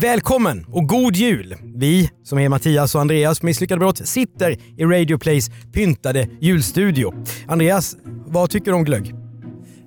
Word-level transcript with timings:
Välkommen 0.00 0.66
och 0.72 0.88
god 0.88 1.16
jul! 1.16 1.54
Vi, 1.74 2.10
som 2.24 2.38
är 2.38 2.48
Mattias 2.48 2.94
och 2.94 3.00
Andreas 3.00 3.42
Misslyckade 3.42 3.78
Brott, 3.78 4.08
sitter 4.08 4.56
i 4.76 4.84
Radio 4.84 5.18
Plays 5.18 5.50
pyntade 5.72 6.28
julstudio. 6.40 7.14
Andreas, 7.46 7.96
vad 8.26 8.50
tycker 8.50 8.70
du 8.70 8.76
om 8.76 8.84
glögg? 8.84 9.14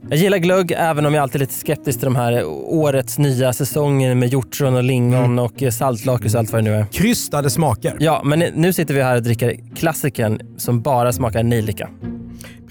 Jag 0.09 0.20
gillar 0.20 0.38
glögg 0.38 0.73
även 0.77 1.05
om 1.05 1.13
jag 1.13 1.22
alltid 1.22 1.36
är 1.36 1.39
lite 1.39 1.53
skeptisk 1.53 2.00
till 2.00 2.05
de 2.05 2.16
här 2.16 2.45
årets 2.45 3.17
nya 3.17 3.53
säsonger 3.53 4.16
med 4.16 4.30
hjortron 4.30 4.76
och 4.76 4.84
lingon 4.84 5.39
och 5.39 5.63
saltlakrits 5.72 6.36
och 6.36 6.39
allt 6.39 6.52
vad 6.52 6.64
det 6.64 6.70
nu 6.70 6.75
är. 6.75 6.86
Krystade 6.86 7.50
smaker. 7.50 7.98
Ja, 8.00 8.22
men 8.25 8.39
nu 8.39 8.73
sitter 8.73 8.94
vi 8.94 9.02
här 9.02 9.16
och 9.16 9.23
dricker 9.23 9.75
klassikern 9.75 10.41
som 10.58 10.81
bara 10.81 11.14
smakar 11.14 11.44
nejlika. 11.44 11.89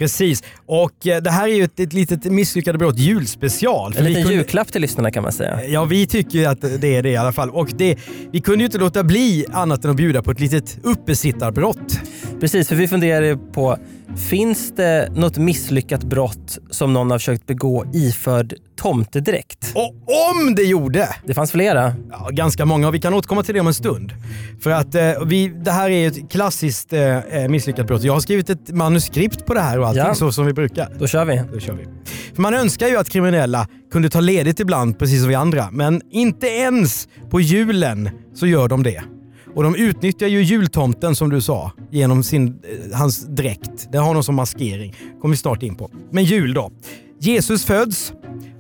Precis. 0.01 0.43
Och 0.67 1.07
eh, 1.07 1.23
det 1.23 1.31
här 1.31 1.49
är 1.49 1.55
ju 1.55 1.65
ett, 1.65 1.81
ett 1.81 1.93
litet 1.93 2.25
Misslyckade 2.25 2.79
Brott 2.79 2.99
julspecial. 2.99 3.95
En 3.97 4.05
liten 4.05 4.23
kunde- 4.23 4.37
julklapp 4.37 4.73
till 4.73 4.81
lyssnarna 4.83 5.11
kan 5.11 5.23
man 5.23 5.33
säga. 5.33 5.65
Ja, 5.67 5.85
vi 5.85 6.07
tycker 6.07 6.39
ju 6.39 6.45
att 6.47 6.61
det 6.81 6.97
är 6.97 7.03
det 7.03 7.11
i 7.11 7.17
alla 7.17 7.33
fall. 7.33 7.51
Och 7.51 7.69
det, 7.77 7.99
vi 8.33 8.41
kunde 8.41 8.59
ju 8.59 8.65
inte 8.65 8.79
låta 8.79 9.05
bli 9.05 9.47
annat 9.53 9.85
än 9.85 9.91
att 9.91 9.97
bjuda 9.97 10.23
på 10.23 10.31
ett 10.31 10.41
litet 10.41 10.79
uppesittarbrott. 10.83 11.99
Precis, 12.41 12.69
för 12.69 12.77
vi 12.77 12.89
funderar 12.89 13.23
ju 13.27 13.37
på, 13.53 13.79
finns 14.17 14.73
det 14.77 15.09
något 15.15 15.39
misslyckat 15.39 16.05
brott 16.05 16.59
som 16.71 16.93
någon 16.93 17.11
har 17.11 17.19
försökt 17.19 17.47
begå 17.47 17.85
iförd 17.95 18.55
tomtedräkt? 18.77 19.73
Och 19.75 19.95
om 20.33 20.55
det 20.55 20.63
gjorde! 20.63 21.09
Det 21.27 21.35
fanns 21.35 21.51
flera. 21.51 21.95
Ja, 22.11 22.29
ganska 22.33 22.65
många 22.65 22.89
och 22.89 22.95
vi 22.95 23.01
kan 23.01 23.15
återkomma 23.15 23.43
till 23.43 23.55
det 23.55 23.61
om 23.61 23.67
en 23.67 23.75
stund. 23.75 24.13
För 24.61 24.71
att 24.71 24.95
eh, 24.95 25.25
vi, 25.27 25.49
det 25.49 25.71
här 25.71 25.91
är 25.91 26.09
ett 26.09 26.31
klassiskt 26.31 26.93
eh, 26.93 27.19
eh, 27.19 27.49
misslyckat 27.49 27.87
brott. 27.87 28.03
Jag 28.03 28.13
har 28.13 28.21
skrivit 28.21 28.51
ett 28.51 28.71
manuskript 28.71 29.47
på 29.47 29.55
det 29.55 29.61
här 29.61 29.79
och 29.79 29.87
allting 29.89 30.03
Ja. 30.07 30.15
så 30.15 30.33
som 30.33 30.47
vi 30.47 30.53
brukar. 30.53 30.89
Då 30.99 31.07
kör 31.07 31.25
vi. 31.25 31.43
Då 31.53 31.61
kör 31.61 31.73
vi. 31.75 31.85
För 32.35 32.43
man 32.43 32.55
önskar 32.55 32.89
ju 32.89 32.97
att 32.97 33.11
kriminella 33.11 33.67
kunde 33.93 34.09
ta 34.11 34.21
ledigt 34.21 34.61
ibland 34.61 34.99
precis 34.99 35.21
som 35.21 35.29
vi 35.29 35.35
andra. 35.35 35.69
Men 35.73 36.01
inte 36.11 36.47
ens 36.47 37.09
på 37.31 37.41
julen 37.41 38.11
så 38.35 38.47
gör 38.47 38.69
de 38.69 38.83
det. 38.83 39.03
Och 39.55 39.63
de 39.63 39.75
utnyttjar 39.75 40.27
ju 40.27 40.43
jultomten 40.43 41.15
som 41.15 41.31
du 41.31 41.41
sa 41.41 41.73
genom 41.91 42.23
sin, 42.23 42.47
eh, 42.47 42.99
hans 42.99 43.27
dräkt. 43.27 43.89
Det 43.93 43.99
har 43.99 44.15
de 44.15 44.25
som 44.25 44.35
maskering. 44.35 44.95
kommer 45.21 45.33
vi 45.33 45.37
snart 45.37 45.63
in 45.63 45.75
på. 45.75 45.91
Men 46.11 46.25
jul 46.25 46.55
då. 46.55 46.71
Jesus 47.21 47.65
föds. 47.65 48.13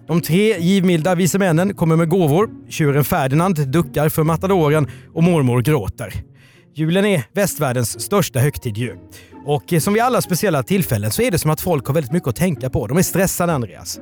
De 0.06 0.20
tre 0.20 0.58
givmilda 0.58 1.14
vise 1.14 1.38
männen 1.38 1.74
kommer 1.74 1.96
med 1.96 2.08
gåvor. 2.08 2.50
Tjuren 2.68 3.04
Ferdinand 3.04 3.68
duckar 3.68 4.08
för 4.08 4.22
matadoren 4.22 4.88
och 5.14 5.22
mormor 5.22 5.62
gråter. 5.62 6.14
Julen 6.74 7.04
är 7.04 7.24
västvärldens 7.32 8.00
största 8.00 8.38
högtid 8.38 8.76
ju. 8.76 8.96
Och 9.46 9.72
eh, 9.72 9.80
som 9.80 9.94
vid 9.94 10.02
alla 10.02 10.22
speciella 10.22 10.62
tillfällen 10.62 11.10
så 11.10 11.22
är 11.22 11.30
det 11.30 11.38
som 11.38 11.50
att 11.50 11.60
folk 11.60 11.86
har 11.86 11.94
väldigt 11.94 12.12
mycket 12.12 12.28
att 12.28 12.36
tänka 12.36 12.70
på. 12.70 12.86
De 12.86 12.98
är 12.98 13.02
stressade 13.02 13.52
Andreas. 13.52 14.00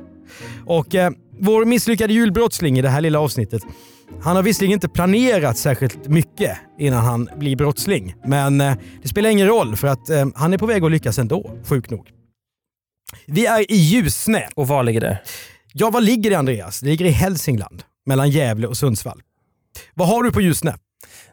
Och 0.65 0.95
eh, 0.95 1.11
vår 1.39 1.65
misslyckade 1.65 2.13
julbrottsling 2.13 2.79
i 2.79 2.81
det 2.81 2.89
här 2.89 3.01
lilla 3.01 3.19
avsnittet, 3.19 3.61
han 4.21 4.35
har 4.35 4.43
visserligen 4.43 4.73
inte 4.73 4.89
planerat 4.89 5.57
särskilt 5.57 6.07
mycket 6.07 6.57
innan 6.79 7.05
han 7.05 7.29
blir 7.35 7.55
brottsling. 7.55 8.15
Men 8.25 8.61
eh, 8.61 8.73
det 9.01 9.07
spelar 9.07 9.29
ingen 9.29 9.47
roll 9.47 9.75
för 9.75 9.87
att 9.87 10.09
eh, 10.09 10.27
han 10.35 10.53
är 10.53 10.57
på 10.57 10.65
väg 10.65 10.83
att 10.83 10.91
lyckas 10.91 11.19
ändå, 11.19 11.51
sjukt 11.63 11.89
nog. 11.89 12.09
Vi 13.25 13.45
är 13.45 13.71
i 13.71 13.75
Ljusne. 13.75 14.47
Och 14.55 14.67
var 14.67 14.83
ligger 14.83 15.01
det? 15.01 15.19
Ja, 15.73 15.89
var 15.89 16.01
ligger 16.01 16.29
det 16.29 16.35
Andreas? 16.35 16.79
Det 16.79 16.89
ligger 16.89 17.05
i 17.05 17.09
Hälsingland, 17.09 17.83
mellan 18.05 18.29
Gävle 18.29 18.67
och 18.67 18.77
Sundsvall. 18.77 19.21
Vad 19.93 20.07
har 20.07 20.23
du 20.23 20.31
på 20.31 20.41
Ljusne? 20.41 20.75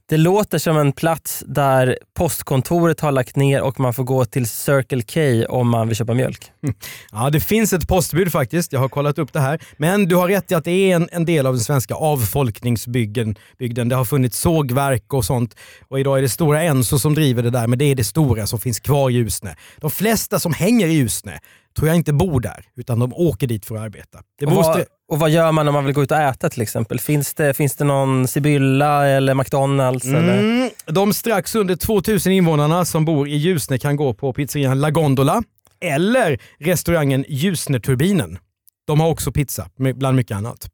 Det 0.08 0.16
låter 0.16 0.58
som 0.58 0.76
en 0.76 0.92
plats 0.92 1.44
där 1.46 1.98
postkontoret 2.14 3.00
har 3.00 3.12
lagt 3.12 3.36
ner 3.36 3.62
och 3.62 3.80
man 3.80 3.94
får 3.94 4.04
gå 4.04 4.24
till 4.24 4.48
Circle 4.48 5.02
K 5.02 5.46
om 5.52 5.68
man 5.68 5.88
vill 5.88 5.96
köpa 5.96 6.14
mjölk. 6.14 6.52
Mm. 6.62 6.76
Ja, 7.12 7.30
det 7.30 7.40
finns 7.40 7.72
ett 7.72 7.88
postbud 7.88 8.32
faktiskt. 8.32 8.72
Jag 8.72 8.80
har 8.80 8.88
kollat 8.88 9.18
upp 9.18 9.32
det 9.32 9.40
här. 9.40 9.62
Men 9.76 10.08
du 10.08 10.16
har 10.16 10.28
rätt 10.28 10.50
i 10.50 10.54
att 10.54 10.64
det 10.64 10.70
är 10.70 10.96
en, 10.96 11.08
en 11.12 11.24
del 11.24 11.46
av 11.46 11.52
den 11.52 11.60
svenska 11.60 11.94
avfolkningsbygden. 11.94 13.36
Bygden. 13.58 13.88
Det 13.88 13.96
har 13.96 14.04
funnits 14.04 14.38
sågverk 14.38 15.14
och 15.14 15.24
sånt. 15.24 15.56
Och 15.88 16.00
idag 16.00 16.18
är 16.18 16.22
det 16.22 16.28
Stora 16.28 16.62
Enso 16.62 16.98
som 16.98 17.14
driver 17.14 17.42
det 17.42 17.50
där, 17.50 17.66
men 17.66 17.78
det 17.78 17.84
är 17.84 17.94
det 17.94 18.04
stora 18.04 18.46
som 18.46 18.60
finns 18.60 18.80
kvar 18.80 19.10
i 19.10 19.12
Ljusne. 19.12 19.56
De 19.76 19.90
flesta 19.90 20.38
som 20.38 20.54
hänger 20.54 20.86
i 20.86 20.92
Ljusne 20.92 21.38
tror 21.76 21.88
jag 21.88 21.96
inte 21.96 22.12
bor 22.12 22.40
där, 22.40 22.64
utan 22.76 22.98
de 22.98 23.12
åker 23.12 23.46
dit 23.46 23.66
för 23.66 23.76
att 23.76 23.82
arbeta. 23.82 24.18
Och 24.46 24.52
vad, 24.52 24.84
och 25.08 25.18
vad 25.18 25.30
gör 25.30 25.52
man 25.52 25.68
om 25.68 25.74
man 25.74 25.84
vill 25.84 25.94
gå 25.94 26.02
ut 26.02 26.10
och 26.10 26.18
äta 26.18 26.48
till 26.48 26.62
exempel? 26.62 27.00
Finns 27.00 27.34
det, 27.34 27.54
finns 27.54 27.76
det 27.76 27.84
någon 27.84 28.28
Sibylla 28.28 29.06
eller 29.06 29.34
McDonalds? 29.34 30.06
Eller? 30.06 30.38
Mm, 30.38 30.70
de 30.86 31.14
strax 31.14 31.54
under 31.54 31.76
2000 31.76 32.32
invånarna 32.32 32.84
som 32.84 33.04
bor 33.04 33.28
i 33.28 33.36
Ljusne 33.36 33.78
kan 33.78 33.96
gå 33.96 34.14
på 34.14 34.32
pizzerian 34.32 34.80
La 34.80 34.90
Gondola 34.90 35.42
eller 35.80 36.38
restaurangen 36.58 37.24
Ljusneturbinen. 37.28 38.38
De 38.86 39.00
har 39.00 39.08
också 39.08 39.32
pizza, 39.32 39.68
bland 39.94 40.16
mycket 40.16 40.36
annat. 40.36 40.68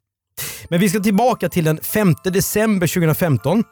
Men 0.69 0.80
vi 0.80 0.88
ska 0.88 1.00
tillbaka 1.00 1.48
till 1.48 1.64
den 1.64 1.78
5 1.78 2.14
december 2.24 2.86
2015. 2.86 3.64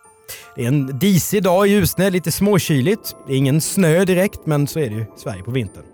Det 0.57 0.63
är 0.63 0.69
en 0.69 0.99
disig 0.99 1.43
dag 1.43 1.69
i 1.69 1.71
Ljusne, 1.71 2.11
lite 2.11 2.33
småkyligt. 2.33 3.17
Det 3.27 3.33
är 3.33 3.37
ingen 3.37 3.61
snö 3.61 4.05
direkt, 4.05 4.41
men 4.47 4.67
så 4.67 4.79
är 4.79 4.89
det 4.89 4.95
ju 4.95 5.05
Sverige 5.17 5.43
på 5.43 5.51
vintern. 5.51 5.85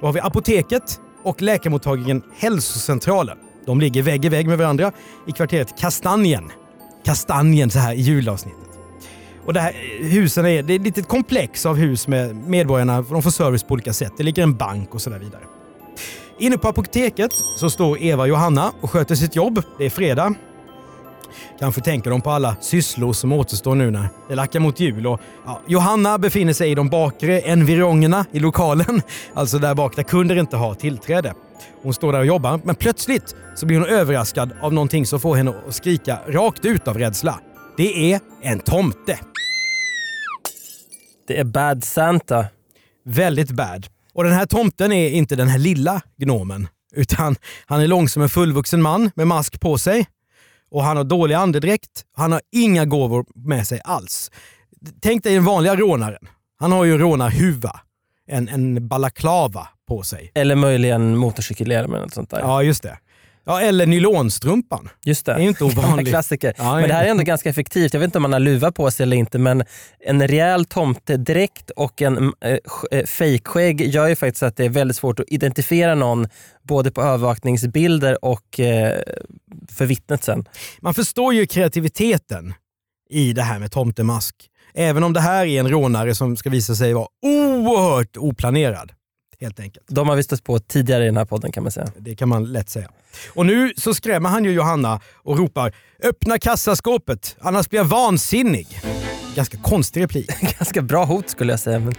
Då 0.00 0.06
har 0.06 0.12
vi 0.12 0.20
apoteket 0.20 1.00
och 1.22 1.42
läkarmottagningen 1.42 2.22
Hälsocentralen. 2.36 3.38
De 3.66 3.80
ligger 3.80 4.02
vägg 4.02 4.24
i 4.24 4.28
vägg 4.28 4.48
med 4.48 4.58
varandra 4.58 4.92
i 5.26 5.32
kvarteret 5.32 5.78
Kastanjen. 5.78 6.50
Kastanjen 7.04 7.70
så 7.70 7.78
här 7.78 7.94
i 7.94 8.00
julavsnittet. 8.00 8.60
Och 9.46 9.52
det 9.52 9.60
här 9.60 9.72
husen 10.00 10.46
är, 10.46 10.62
det 10.62 10.72
är 10.72 10.76
ett 10.76 10.84
litet 10.84 11.08
komplex 11.08 11.66
av 11.66 11.76
hus 11.76 12.08
med 12.08 12.36
medborgarna. 12.36 13.02
De 13.02 13.22
får 13.22 13.30
service 13.30 13.62
på 13.62 13.74
olika 13.74 13.92
sätt. 13.92 14.12
Det 14.16 14.22
ligger 14.22 14.42
en 14.42 14.56
bank 14.56 14.94
och 14.94 15.02
så 15.02 15.10
där 15.10 15.18
vidare. 15.18 15.42
Inne 16.38 16.58
på 16.58 16.68
apoteket 16.68 17.30
så 17.56 17.70
står 17.70 18.02
Eva 18.02 18.22
och 18.22 18.28
Johanna 18.28 18.72
och 18.80 18.90
sköter 18.90 19.14
sitt 19.14 19.36
jobb. 19.36 19.62
Det 19.78 19.84
är 19.84 19.90
fredag. 19.90 20.34
Kanske 21.58 21.80
tänker 21.80 22.10
de 22.10 22.20
på 22.20 22.30
alla 22.30 22.56
sysslor 22.60 23.12
som 23.12 23.32
återstår 23.32 23.74
nu 23.74 23.90
när 23.90 24.08
det 24.28 24.34
lackar 24.34 24.60
mot 24.60 24.80
jul. 24.80 25.06
Och, 25.06 25.20
ja, 25.46 25.60
Johanna 25.66 26.18
befinner 26.18 26.52
sig 26.52 26.70
i 26.70 26.74
de 26.74 26.88
bakre 26.88 27.40
environgerna 27.40 28.24
i 28.32 28.38
lokalen, 28.38 29.02
alltså 29.34 29.58
där 29.58 29.74
bak 29.74 29.96
där 29.96 30.02
kunder 30.02 30.36
inte 30.36 30.56
har 30.56 30.74
tillträde. 30.74 31.34
Hon 31.82 31.94
står 31.94 32.12
där 32.12 32.20
och 32.20 32.26
jobbar, 32.26 32.60
men 32.64 32.74
plötsligt 32.74 33.36
så 33.54 33.66
blir 33.66 33.78
hon 33.78 33.88
överraskad 33.88 34.50
av 34.60 34.72
någonting 34.72 35.06
som 35.06 35.20
får 35.20 35.36
henne 35.36 35.54
att 35.68 35.74
skrika 35.74 36.18
rakt 36.28 36.64
ut 36.64 36.88
av 36.88 36.98
rädsla. 36.98 37.40
Det 37.76 38.12
är 38.12 38.20
en 38.42 38.58
tomte. 38.58 39.18
Det 41.28 41.38
är 41.38 41.44
Bad 41.44 41.84
Santa. 41.84 42.46
Väldigt 43.04 43.50
bad. 43.50 43.86
Och 44.14 44.24
den 44.24 44.32
här 44.32 44.46
tomten 44.46 44.92
är 44.92 45.10
inte 45.10 45.36
den 45.36 45.48
här 45.48 45.58
lilla 45.58 46.02
gnomen, 46.16 46.68
utan 46.94 47.36
han 47.66 47.80
är 47.80 47.86
lång 47.86 48.08
som 48.08 48.22
en 48.22 48.28
fullvuxen 48.28 48.82
man 48.82 49.10
med 49.14 49.26
mask 49.26 49.60
på 49.60 49.78
sig. 49.78 50.06
Och 50.70 50.82
han 50.84 50.96
har 50.96 51.04
dålig 51.04 51.34
andedräkt. 51.34 52.04
Han 52.16 52.32
har 52.32 52.40
inga 52.52 52.84
gåvor 52.84 53.26
med 53.34 53.66
sig 53.66 53.80
alls. 53.84 54.30
Tänk 55.00 55.22
dig 55.22 55.34
den 55.34 55.44
vanliga 55.44 55.76
rånaren. 55.76 56.28
Han 56.58 56.72
har 56.72 56.84
ju 56.84 56.98
rånarhuva. 56.98 57.80
En, 58.28 58.48
en 58.48 58.88
balaklava 58.88 59.68
på 59.88 60.02
sig. 60.02 60.32
Eller 60.34 60.54
möjligen 60.54 61.16
motorcykelhjälm 61.16 61.92
eller 61.92 62.02
något 62.02 62.14
sånt 62.14 62.30
där. 62.30 62.40
Ja, 62.40 62.62
just 62.62 62.82
det. 62.82 62.98
Ja, 63.46 63.60
eller 63.60 63.86
nylonstrumpan. 63.86 64.88
Just 65.04 65.26
det. 65.26 65.34
Det 65.34 65.42
är 65.42 65.48
inte 65.48 65.64
ovanligt. 65.78 66.08
Klassiker. 66.08 66.54
Ja, 66.58 66.74
men 66.74 66.88
det 66.88 66.94
här 66.94 67.04
är 67.04 67.08
ändå 67.08 67.22
ganska 67.22 67.48
effektivt. 67.48 67.94
Jag 67.94 68.00
vet 68.00 68.06
inte 68.06 68.18
om 68.18 68.22
man 68.22 68.32
har 68.32 68.40
luva 68.40 68.72
på 68.72 68.90
sig 68.90 69.04
eller 69.04 69.16
inte 69.16 69.38
men 69.38 69.64
en 70.00 70.28
rejäl 70.28 70.64
tomtedräkt 70.64 71.70
och 71.70 72.02
en 72.02 72.32
äh, 72.90 73.04
fejkskägg 73.06 73.80
gör 73.80 74.08
ju 74.08 74.16
faktiskt 74.16 74.42
att 74.42 74.56
det 74.56 74.64
är 74.64 74.68
väldigt 74.68 74.96
svårt 74.96 75.20
att 75.20 75.26
identifiera 75.28 75.94
någon 75.94 76.28
både 76.62 76.90
på 76.90 77.02
övervakningsbilder 77.02 78.24
och 78.24 78.60
eh, 78.60 79.00
för 79.70 79.86
vittnet 79.86 80.24
sen. 80.24 80.44
Man 80.80 80.94
förstår 80.94 81.34
ju 81.34 81.46
kreativiteten 81.46 82.54
i 83.10 83.32
det 83.32 83.42
här 83.42 83.58
med 83.58 83.72
tomtemask. 83.72 84.34
Även 84.74 85.02
om 85.04 85.12
det 85.12 85.20
här 85.20 85.46
är 85.46 85.60
en 85.60 85.70
rånare 85.70 86.14
som 86.14 86.36
ska 86.36 86.50
visa 86.50 86.74
sig 86.74 86.92
vara 86.92 87.08
oerhört 87.22 88.16
oplanerad. 88.16 88.92
Helt 89.40 89.60
enkelt. 89.60 89.86
De 89.88 90.08
har 90.08 90.16
vi 90.16 90.22
stött 90.22 90.44
på 90.44 90.58
tidigare 90.58 91.02
i 91.02 91.06
den 91.06 91.16
här 91.16 91.24
podden 91.24 91.52
kan 91.52 91.62
man 91.62 91.72
säga. 91.72 91.86
Det 91.98 92.16
kan 92.16 92.28
man 92.28 92.44
lätt 92.44 92.70
säga. 92.70 92.88
Och 93.34 93.46
nu 93.46 93.72
så 93.76 93.94
skrämmer 93.94 94.28
han 94.28 94.44
ju 94.44 94.50
Johanna 94.50 95.00
och 95.14 95.38
ropar 95.38 95.74
“Öppna 96.02 96.38
kassaskåpet, 96.38 97.36
annars 97.40 97.68
blir 97.68 97.80
jag 97.80 97.84
vansinnig”. 97.84 98.80
Ganska 99.34 99.58
konstig 99.58 100.02
replik. 100.02 100.30
Ganska 100.58 100.82
bra 100.82 101.04
hot 101.04 101.30
skulle 101.30 101.52
jag 101.52 101.60
säga. 101.60 101.78
Men 101.78 101.94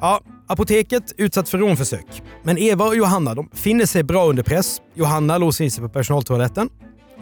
Ja, 0.00 0.20
apoteket 0.46 1.12
utsatt 1.16 1.48
för 1.48 1.58
rånförsök. 1.58 2.22
Men 2.42 2.58
Eva 2.58 2.84
och 2.84 2.96
Johanna 2.96 3.34
de 3.34 3.50
finner 3.54 3.86
sig 3.86 4.02
bra 4.02 4.26
under 4.26 4.42
press. 4.42 4.80
Johanna 4.94 5.38
låser 5.38 5.64
in 5.64 5.70
sig 5.70 5.82
på 5.82 5.88
personaltoaletten, 5.88 6.68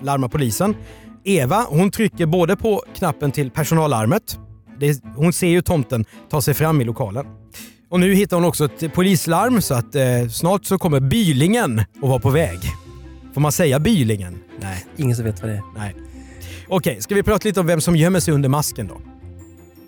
larmar 0.02 0.28
polisen. 0.28 0.76
Eva 1.24 1.66
hon 1.68 1.90
trycker 1.90 2.26
både 2.26 2.56
på 2.56 2.84
knappen 2.94 3.32
till 3.32 3.50
personallarmet. 3.50 4.38
Det, 4.80 5.04
hon 5.16 5.32
ser 5.32 5.46
ju 5.48 5.62
tomten 5.62 6.04
ta 6.30 6.42
sig 6.42 6.54
fram 6.54 6.80
i 6.80 6.84
lokalen. 6.84 7.26
Och 7.88 8.00
nu 8.00 8.14
hittar 8.14 8.36
hon 8.36 8.44
också 8.44 8.64
ett 8.64 8.94
polislarm 8.94 9.60
så 9.60 9.74
att 9.74 9.94
eh, 9.94 10.28
snart 10.30 10.64
så 10.64 10.78
kommer 10.78 11.00
Bylingen 11.00 11.78
att 11.78 12.08
vara 12.08 12.18
på 12.18 12.30
väg. 12.30 12.58
Får 13.34 13.40
man 13.40 13.52
säga 13.52 13.78
Bylingen? 13.78 14.38
Nej. 14.60 14.86
Ingen 14.96 15.16
som 15.16 15.24
vet 15.24 15.42
vad 15.42 15.50
det 15.50 15.56
är. 15.56 15.62
Nej. 15.76 15.94
Okej, 16.68 17.02
ska 17.02 17.14
vi 17.14 17.22
prata 17.22 17.48
lite 17.48 17.60
om 17.60 17.66
vem 17.66 17.80
som 17.80 17.96
gömmer 17.96 18.20
sig 18.20 18.34
under 18.34 18.48
masken 18.48 18.86
då? 18.86 19.00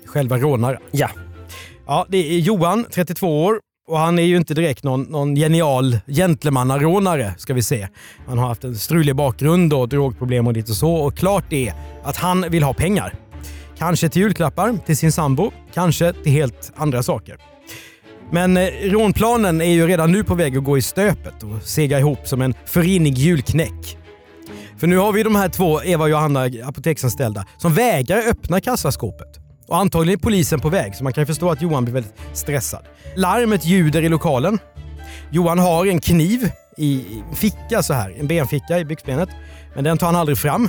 Själva 0.07 0.39
rånaren. 0.39 0.81
Ja. 0.91 1.11
Ja, 1.87 2.07
det 2.09 2.19
är 2.19 2.39
Johan, 2.39 2.85
32 2.91 3.45
år. 3.45 3.61
Och 3.89 3.99
han 3.99 4.19
är 4.19 4.23
ju 4.23 4.37
inte 4.37 4.55
direkt 4.55 4.85
någon, 4.85 5.03
någon 5.03 5.35
genial 5.35 5.99
gentlemannarånare 6.07 7.35
ska 7.39 7.55
vi 7.55 7.63
se. 7.63 7.89
Han 8.27 8.39
har 8.39 8.49
haft 8.49 8.65
en 8.65 8.77
strulig 8.77 9.17
bakgrund 9.17 9.73
och 9.73 9.89
drogproblem 9.89 10.47
och 10.47 10.53
lite 10.53 10.75
så. 10.75 10.95
Och 10.95 11.17
klart 11.17 11.53
är 11.53 11.75
att 12.05 12.17
han 12.17 12.51
vill 12.51 12.63
ha 12.63 12.75
pengar. 12.75 13.15
Kanske 13.79 14.09
till 14.09 14.23
julklappar 14.23 14.79
till 14.87 14.97
sin 14.97 15.13
sambo, 15.13 15.51
kanske 15.75 16.13
till 16.13 16.33
helt 16.33 16.73
andra 16.77 17.03
saker. 17.03 17.37
Men 18.33 18.57
eh, 18.57 18.67
rånplanen 18.83 19.61
är 19.61 19.73
ju 19.73 19.87
redan 19.87 20.13
nu 20.13 20.25
på 20.25 20.35
väg 20.35 20.57
att 20.57 20.65
gå 20.65 20.79
i 20.79 20.83
stöpet 20.83 21.43
och 21.43 21.63
sega 21.63 21.99
ihop 21.99 22.29
som 22.29 22.43
en 22.43 22.55
förinnig 22.67 23.19
julknäck. 23.19 23.99
För 24.79 24.87
nu 24.87 24.97
har 24.97 25.13
vi 25.13 25.23
de 25.23 25.37
här 25.37 25.49
två 25.49 25.83
Eva 25.83 26.05
och 26.05 26.11
Johanna 26.11 26.51
apoteksanställda 26.65 27.45
som 27.57 27.75
vägrar 27.75 28.23
öppna 28.29 28.61
kassaskåpet. 28.61 29.39
Och 29.69 29.77
antagligen 29.77 30.19
är 30.19 30.23
polisen 30.23 30.61
på 30.61 30.69
väg 30.69 30.95
så 30.95 31.05
man 31.05 31.13
kan 31.13 31.23
ju 31.23 31.27
förstå 31.27 31.51
att 31.51 31.63
Johan 31.63 31.85
blir 31.85 31.95
väldigt 31.95 32.15
stressad. 32.33 32.85
Larmet 33.17 33.65
ljuder 33.65 34.03
i 34.03 34.09
lokalen. 34.09 34.59
Johan 35.31 35.59
har 35.59 35.87
en 35.87 36.01
kniv 36.01 36.51
i 36.77 37.05
ficka 37.35 37.83
så 37.83 37.95
här, 37.95 38.15
en 38.21 38.27
benficka 38.27 38.79
i 38.79 38.85
byxbenet. 38.85 39.29
Men 39.75 39.85
den 39.85 39.99
tar 39.99 40.07
han 40.07 40.17
aldrig 40.17 40.39
fram. 40.39 40.69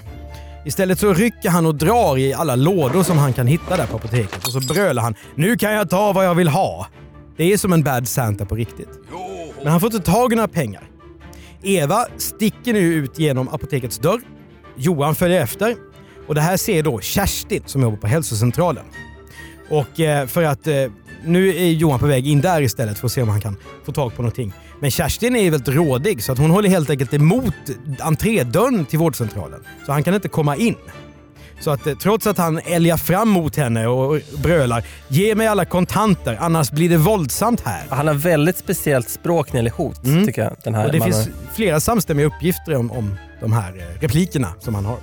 Istället 0.66 1.00
så 1.00 1.14
rycker 1.14 1.50
han 1.50 1.66
och 1.66 1.76
drar 1.76 2.18
i 2.18 2.34
alla 2.34 2.56
lådor 2.56 3.04
som 3.04 3.18
han 3.18 3.34
kan 3.34 3.48
hitta 3.48 3.78
där 3.78 3.86
på 3.86 3.96
apoteket 3.96 4.46
och 4.46 4.52
så 4.52 4.60
brölar 4.60 5.04
han 5.04 5.16
“Nu 5.36 5.58
kan 5.58 5.74
jag 5.74 5.90
ta 5.90 6.14
vad 6.14 6.26
jag 6.26 6.36
vill 6.36 6.48
ha”. 6.48 6.88
Det 7.40 7.54
är 7.54 7.58
som 7.58 7.74
en 7.74 7.84
bad 7.84 8.08
Santa 8.08 8.46
på 8.46 8.56
riktigt. 8.56 8.90
Men 9.64 9.68
han 9.68 9.80
får 9.80 9.96
inte 9.96 10.12
tag 10.12 10.34
i 10.34 10.36
några 10.36 10.48
pengar. 10.48 10.84
Eva 11.64 12.06
sticker 12.18 12.74
nu 12.74 12.80
ut 12.80 13.20
genom 13.20 13.50
apotekets 13.50 13.98
dörr. 13.98 14.22
Johan 14.76 15.16
följer 15.16 15.42
efter. 15.42 15.76
Och 16.28 16.36
Det 16.36 16.42
här 16.42 16.58
ser 16.58 16.84
då 16.84 17.00
Kerstin 17.00 17.64
som 17.66 17.82
jobbar 17.82 17.98
på 17.98 18.08
hälsocentralen. 18.08 18.86
Och 19.70 20.00
eh, 20.00 20.28
för 20.28 20.44
att 20.44 20.68
eh, 20.68 20.76
nu 21.26 21.50
är 21.50 21.72
Johan 21.72 22.00
på 22.00 22.06
väg 22.06 22.28
in 22.28 22.42
där 22.42 22.62
istället 22.62 23.00
för 23.00 23.06
att 23.06 23.12
se 23.12 23.22
om 23.22 23.30
han 23.30 23.42
kan 23.42 23.56
få 23.86 23.92
tag 23.92 24.16
på 24.16 24.22
någonting. 24.22 24.54
Men 24.80 24.92
Kerstin 24.92 25.36
är 25.36 25.52
väldigt 25.52 25.76
rådig 25.76 26.24
så 26.24 26.32
att 26.32 26.38
hon 26.38 26.52
håller 26.52 26.70
helt 26.70 26.90
enkelt 26.90 27.14
emot 27.14 27.56
entrédörren 28.00 28.86
till 28.86 29.00
vårdcentralen. 29.00 29.60
Så 29.86 29.92
han 29.92 30.04
kan 30.04 30.14
inte 30.14 30.30
komma 30.30 30.56
in. 30.56 30.76
Så 31.60 31.72
att 31.72 31.88
eh, 31.88 31.94
trots 31.96 32.28
att 32.28 32.38
han 32.38 32.60
älgar 32.66 32.98
fram 32.98 33.30
mot 33.30 33.56
henne 33.56 33.88
och 33.88 34.20
brölar 34.44 34.84
“Ge 35.08 35.36
mig 35.36 35.48
alla 35.48 35.66
kontanter 35.66 36.38
annars 36.40 36.72
blir 36.72 36.90
det 36.90 36.98
våldsamt 36.98 37.62
här”. 37.62 37.84
Han 37.90 38.08
har 38.08 38.14
väldigt 38.14 38.58
speciellt 38.58 39.10
språk 39.10 39.48
när 39.48 39.54
det 39.54 39.58
gäller 39.58 39.72
hot, 39.78 40.06
Mm. 40.06 40.26
tycker 40.26 40.42
jag. 40.44 40.56
Den 40.64 40.76
här 40.76 40.86
Och 40.86 40.92
det 40.92 41.00
mannen. 41.00 41.14
finns 41.14 41.30
flera 41.56 41.80
samstämmiga 41.80 42.28
uppgifter 42.28 42.76
om, 42.76 42.92
om 42.92 43.18
de 43.42 43.54
här 43.54 43.78
eh, 43.78 44.02
replikerna 44.02 44.54
som 44.60 44.76
han 44.76 44.86
har. 44.86 44.98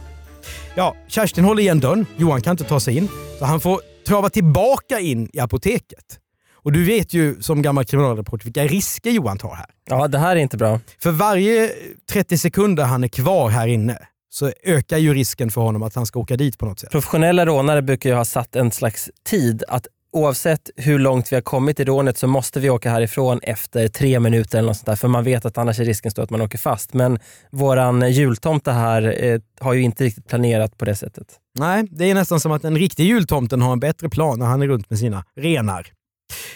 Ja, 0.75 0.95
Kerstin 1.09 1.45
håller 1.45 1.63
igen 1.63 1.81
dörren. 1.81 2.07
Johan 2.17 2.41
kan 2.43 2.51
inte 2.51 2.65
ta 2.65 2.81
sig 2.81 2.97
in. 2.97 3.09
Så 3.39 3.45
han 3.45 3.61
får 3.61 3.81
trava 4.07 4.29
tillbaka 4.31 5.01
in 5.01 5.29
i 5.33 5.41
apoteket. 5.41 6.19
Och 6.53 6.73
du 6.73 6.85
vet 6.85 7.15
ju 7.15 7.43
som 7.43 7.63
gammal 7.63 7.85
kriminalreporter 7.85 8.45
vilka 8.45 8.65
risker 8.65 9.11
Johan 9.11 9.39
tar 9.39 9.55
här. 9.55 9.67
Ja, 9.89 10.09
det 10.09 10.19
här 10.19 10.37
är 10.37 10.41
inte 10.41 10.57
bra. 10.57 10.81
För 11.03 11.11
varje 11.11 11.71
30 12.11 12.39
sekunder 12.39 12.85
han 12.85 13.05
är 13.05 13.09
kvar 13.09 13.49
här 13.51 13.67
inne 13.67 13.99
så 14.31 14.53
ökar 14.63 14.99
ju 14.99 15.15
risken 15.15 15.51
för 15.51 15.61
honom 15.61 15.83
att 15.83 15.95
han 15.95 16.07
ska 16.07 16.19
åka 16.21 16.37
dit 16.37 16.59
på 16.59 16.67
något 16.67 16.81
sätt. 16.81 16.91
Professionella 16.91 17.47
rånare 17.47 17.83
brukar 17.83 18.11
ju 18.11 18.17
ha 18.17 18.25
satt 18.25 18.57
en 18.57 18.71
slags 18.71 19.11
tid 19.25 19.65
att 19.69 19.87
oavsett 20.17 20.71
hur 20.77 20.99
långt 20.99 21.33
vi 21.33 21.37
har 21.37 21.43
kommit 21.43 21.81
i 21.81 21.85
rånet 21.85 22.19
så 22.19 22.27
måste 22.27 22.61
vi 22.61 22.71
åka 22.71 22.91
härifrån 22.91 23.41
efter 23.43 23.89
tre 23.89 24.21
minuter 24.21 24.59
eller 24.59 24.67
något 24.69 24.77
sånt 24.77 24.87
där. 24.87 24.97
För 24.97 25.09
man 25.09 25.25
vet 25.25 25.45
att 25.45 25.59
annars 25.59 25.81
är 25.81 25.85
risken 25.85 26.11
stor 26.11 26.23
att 26.23 26.31
man 26.31 26.41
åker 26.41 26.59
fast. 26.59 26.95
Men 26.95 27.19
våran 27.51 28.13
jultomte 28.13 28.73
här 28.73 29.25
eh, 29.25 29.41
har 29.61 29.73
ju 29.73 29.83
inte 29.83 30.05
riktigt 30.05 30.29
planerat 30.29 30.79
på 30.79 30.85
det 30.85 30.97
sättet. 30.97 31.27
Nej, 31.59 31.85
det 31.91 32.11
är 32.11 32.15
nästan 32.15 32.41
som 32.41 32.53
att 32.53 32.65
en 32.65 32.79
riktig 32.79 33.05
jultomten 33.05 33.63
har 33.63 33.73
en 33.73 33.81
bättre 33.81 34.09
plan 34.09 34.39
när 34.39 34.47
han 34.47 34.63
är 34.63 34.67
runt 34.67 34.91
med 34.91 34.99
sina 34.99 35.25
renar. 35.37 35.87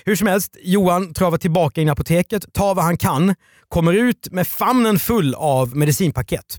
Hur 0.04 0.16
som 0.16 0.26
helst, 0.26 0.56
Johan 0.62 1.14
travar 1.14 1.38
tillbaka 1.38 1.80
in 1.80 1.88
i 1.88 1.90
apoteket, 1.90 2.52
tar 2.52 2.74
vad 2.74 2.84
han 2.84 2.96
kan, 2.96 3.34
kommer 3.68 3.92
ut 3.92 4.28
med 4.30 4.46
famnen 4.46 4.98
full 4.98 5.34
av 5.34 5.76
medicinpaket. 5.76 6.58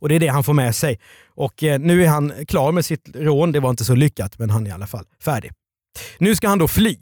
Och 0.00 0.08
det 0.08 0.14
är 0.14 0.20
det 0.20 0.28
han 0.28 0.44
får 0.44 0.52
med 0.52 0.74
sig. 0.74 0.98
Och 1.34 1.62
eh, 1.62 1.78
nu 1.78 2.04
är 2.04 2.08
han 2.08 2.32
klar 2.48 2.72
med 2.72 2.84
sitt 2.84 3.08
rån. 3.14 3.52
Det 3.52 3.60
var 3.60 3.70
inte 3.70 3.84
så 3.84 3.94
lyckat, 3.94 4.38
men 4.38 4.50
han 4.50 4.66
är 4.66 4.70
i 4.70 4.72
alla 4.72 4.86
fall 4.86 5.04
färdig. 5.24 5.52
Nu 6.18 6.36
ska 6.36 6.48
han 6.48 6.58
då 6.58 6.68
fly. 6.68 6.96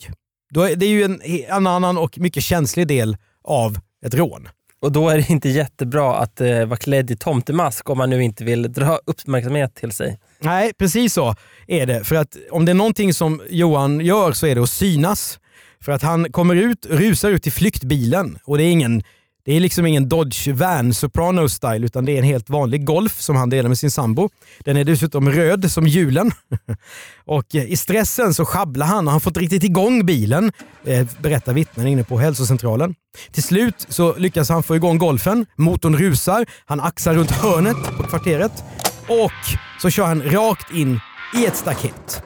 Då 0.51 0.63
är 0.63 0.77
det 0.77 0.87
är 0.87 0.91
ju 0.91 1.03
en, 1.03 1.21
en 1.49 1.67
annan 1.67 1.99
och 1.99 2.19
mycket 2.19 2.45
känslig 2.45 2.89
del 2.89 3.17
av 3.45 3.79
ett 4.07 4.15
rån. 4.15 4.49
Och 4.81 4.93
då 4.93 5.09
är 5.09 5.17
det 5.17 5.31
inte 5.31 5.49
jättebra 5.49 6.17
att 6.17 6.41
eh, 6.41 6.65
vara 6.65 6.77
klädd 6.77 7.11
i 7.11 7.17
tomtemask 7.17 7.91
om 7.91 7.99
man 7.99 8.11
nu 8.11 8.25
inte 8.25 8.45
vill 8.45 8.73
dra 8.73 8.99
uppmärksamhet 9.07 9.75
till 9.75 9.93
sig. 9.93 10.19
Nej, 10.41 10.73
precis 10.79 11.15
så 11.15 11.35
är 11.67 11.87
det. 11.87 12.05
För 12.05 12.17
att 12.17 12.37
om 12.51 12.65
det 12.65 12.73
är 12.73 12.75
någonting 12.75 13.15
som 13.15 13.43
Johan 13.51 14.01
gör 14.01 14.33
så 14.33 14.47
är 14.47 14.55
det 14.55 14.63
att 14.63 14.71
synas. 14.71 15.39
För 15.81 15.93
att 15.93 16.03
han 16.03 16.33
kommer 16.33 16.55
ut, 16.55 16.87
rusar 16.91 17.31
ut 17.31 17.43
till 17.43 17.53
flyktbilen 17.53 18.39
och 18.45 18.59
det 18.59 18.65
är 18.65 18.71
ingen 18.71 19.03
det 19.47 19.53
är 19.53 19.61
liksom 19.61 19.87
ingen 19.87 20.09
Dodge 20.09 20.49
Van 20.49 20.95
Soprano 20.95 21.49
style 21.49 21.87
utan 21.87 22.05
det 22.05 22.13
är 22.13 22.19
en 22.19 22.25
helt 22.25 22.51
vanlig 22.51 22.85
Golf 22.85 23.21
som 23.21 23.37
han 23.37 23.51
delar 23.51 23.69
med 23.69 23.79
sin 23.79 23.91
sambo. 23.91 24.29
Den 24.59 24.77
är 24.77 24.85
dessutom 24.85 25.31
röd 25.31 25.71
som 25.71 25.87
julen. 25.87 26.33
och 27.25 27.55
eh, 27.55 27.73
i 27.73 27.77
stressen 27.77 28.35
så 28.35 28.45
sjabblar 28.45 28.87
han 28.87 29.07
och 29.07 29.13
han 29.13 29.21
får 29.21 29.31
inte 29.31 29.41
riktigt 29.41 29.65
igång 29.65 30.07
bilen, 30.07 30.53
eh, 30.85 31.07
berättar 31.19 31.53
vittnen 31.53 31.87
inne 31.87 32.05
på 32.05 32.19
hälsocentralen. 32.19 32.95
Till 33.33 33.43
slut 33.43 33.87
så 33.89 34.17
lyckas 34.17 34.49
han 34.49 34.63
få 34.63 34.77
igång 34.77 34.99
Golfen, 34.99 35.47
motorn 35.57 35.97
rusar, 35.97 36.47
han 36.65 36.81
axar 36.81 37.15
runt 37.15 37.31
hörnet 37.31 37.77
på 37.97 38.03
kvarteret 38.03 38.65
och 39.09 39.59
så 39.81 39.91
kör 39.91 40.07
han 40.07 40.23
rakt 40.23 40.75
in 40.75 41.01
i 41.37 41.47
ett 41.47 41.57
staket. 41.57 42.23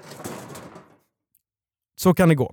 Så 2.00 2.14
kan 2.14 2.28
det 2.28 2.34
gå. 2.34 2.52